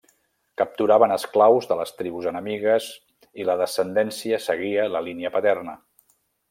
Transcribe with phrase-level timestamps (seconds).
[0.61, 2.89] Capturaven esclaus de les tribus enemigues
[3.43, 5.83] i la descendència seguia la línia paterna.